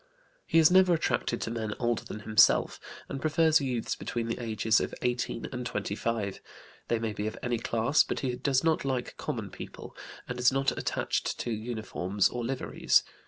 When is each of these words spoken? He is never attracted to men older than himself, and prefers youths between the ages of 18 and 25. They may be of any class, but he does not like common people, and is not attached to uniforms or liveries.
He 0.47 0.57
is 0.57 0.71
never 0.71 0.95
attracted 0.95 1.41
to 1.41 1.51
men 1.51 1.75
older 1.77 2.03
than 2.03 2.21
himself, 2.21 2.79
and 3.07 3.21
prefers 3.21 3.61
youths 3.61 3.95
between 3.95 4.25
the 4.29 4.39
ages 4.41 4.79
of 4.81 4.95
18 5.03 5.49
and 5.51 5.63
25. 5.63 6.41
They 6.87 6.97
may 6.97 7.13
be 7.13 7.27
of 7.27 7.37
any 7.43 7.59
class, 7.59 8.03
but 8.03 8.21
he 8.21 8.35
does 8.35 8.63
not 8.63 8.83
like 8.83 9.15
common 9.17 9.51
people, 9.51 9.95
and 10.27 10.39
is 10.39 10.51
not 10.51 10.75
attached 10.75 11.37
to 11.41 11.51
uniforms 11.51 12.29
or 12.29 12.43
liveries. 12.43 13.03